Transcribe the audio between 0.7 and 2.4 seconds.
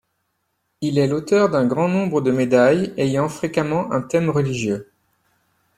Il est l'auteur d'un grand nombre de